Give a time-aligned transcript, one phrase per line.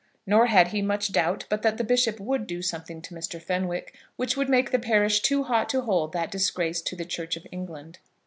[0.25, 3.39] Nor had he much doubt but that the bishop would do something to Mr.
[3.39, 7.37] Fenwick, which would make the parish too hot to hold that disgrace to the Church
[7.37, 7.99] of England.